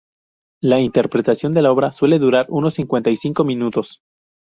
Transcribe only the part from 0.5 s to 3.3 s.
La interpretación de la obra suele durar unos cincuenta y